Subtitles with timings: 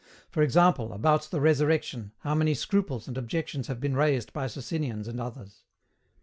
[0.31, 5.07] For example, about the Resurrection, how many scruples and objections have been raised by Socinians
[5.07, 5.61] and others?